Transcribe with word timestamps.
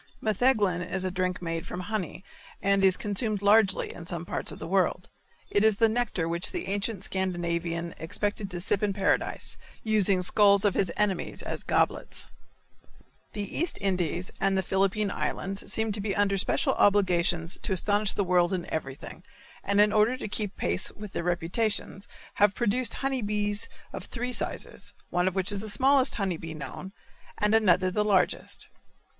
Metheglin 0.19 0.81
is 0.81 1.03
a 1.05 1.11
drink 1.11 1.43
made 1.43 1.67
from 1.67 1.81
honey, 1.81 2.23
and 2.59 2.83
is 2.83 2.97
consumed 2.97 3.43
largely 3.43 3.93
in 3.93 4.07
some 4.07 4.25
parts 4.25 4.51
of 4.51 4.57
the 4.57 4.65
world. 4.65 5.09
It 5.51 5.63
is 5.63 5.75
the 5.75 5.87
nectar 5.87 6.27
which 6.27 6.51
the 6.51 6.65
ancient 6.69 7.03
Scandinavian 7.03 7.93
expected 7.99 8.49
to 8.49 8.59
sip 8.59 8.81
in 8.81 8.93
paradise, 8.93 9.57
using 9.83 10.23
skulls 10.23 10.65
of 10.65 10.73
his 10.73 10.91
enemies 10.97 11.43
as 11.43 11.63
goblets. 11.63 12.29
The 13.33 13.43
East 13.55 13.77
Indies 13.79 14.31
and 14.41 14.57
the 14.57 14.63
Philippine 14.63 15.11
Islands 15.11 15.71
seem 15.71 15.91
to 15.91 16.01
be 16.01 16.15
under 16.15 16.35
special 16.35 16.73
obligations 16.79 17.59
to 17.61 17.73
astonish 17.73 18.13
the 18.13 18.23
world 18.23 18.53
in 18.53 18.65
everything, 18.73 19.21
and 19.63 19.79
in 19.79 19.93
order 19.93 20.17
to 20.17 20.27
keep 20.27 20.57
pace 20.57 20.91
with 20.93 21.11
their 21.11 21.21
reputations 21.21 22.07
have 22.37 22.55
produced 22.55 22.95
honey 22.95 23.21
bees 23.21 23.69
of 23.93 24.05
three 24.05 24.33
sizes, 24.33 24.95
one 25.11 25.27
of 25.27 25.35
which 25.35 25.51
is 25.51 25.59
the 25.59 25.69
smallest 25.69 26.15
honey 26.15 26.37
bee 26.37 26.55
known, 26.55 26.91
and 27.37 27.53
another 27.53 27.91
the 27.91 28.03
largest. 28.03 28.67